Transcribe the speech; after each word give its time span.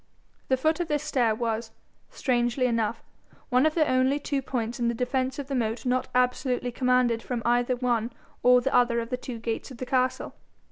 The 0.47 0.57
foot 0.57 0.79
of 0.79 0.87
this 0.87 1.03
stair 1.03 1.35
was, 1.35 1.69
strangely 2.09 2.65
enough, 2.65 3.03
one 3.49 3.67
of 3.67 3.75
the 3.75 3.87
only 3.87 4.17
two 4.17 4.41
points 4.41 4.79
in 4.79 4.87
the 4.87 4.95
defence 4.95 5.37
of 5.37 5.45
the 5.47 5.53
moat 5.53 5.85
not 5.85 6.07
absolutely 6.15 6.71
commanded 6.71 7.21
from 7.21 7.43
either 7.45 7.75
one 7.75 8.11
or 8.41 8.61
the 8.61 8.73
other 8.73 8.99
of 8.99 9.11
the 9.11 9.15
two 9.17 9.37
gates 9.37 9.69
of 9.69 9.77
the 9.77 9.85
castle. 9.85 10.33